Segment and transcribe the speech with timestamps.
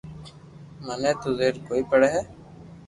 [0.85, 2.21] مني تو زبر ڪوئي پڙي ھي